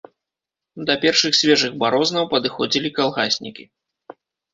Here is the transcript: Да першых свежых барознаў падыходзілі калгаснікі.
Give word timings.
Да 0.89 0.93
першых 1.03 1.35
свежых 1.39 1.71
барознаў 1.83 2.25
падыходзілі 2.31 2.89
калгаснікі. 2.97 3.67